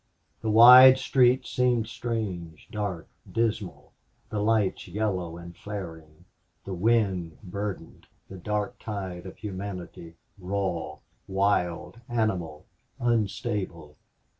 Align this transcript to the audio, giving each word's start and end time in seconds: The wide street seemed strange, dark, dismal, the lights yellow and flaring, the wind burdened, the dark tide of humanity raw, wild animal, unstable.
The 0.41 0.49
wide 0.49 0.97
street 0.97 1.45
seemed 1.45 1.85
strange, 1.85 2.67
dark, 2.71 3.07
dismal, 3.31 3.91
the 4.31 4.39
lights 4.41 4.87
yellow 4.87 5.37
and 5.37 5.55
flaring, 5.55 6.25
the 6.65 6.73
wind 6.73 7.37
burdened, 7.43 8.07
the 8.27 8.37
dark 8.39 8.79
tide 8.79 9.27
of 9.27 9.37
humanity 9.37 10.15
raw, 10.39 10.97
wild 11.27 12.01
animal, 12.09 12.65
unstable. 12.99 13.95